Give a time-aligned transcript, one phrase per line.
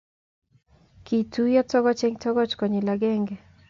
[1.05, 3.35] Kituiyo tokoch eng tokoch konyil akenge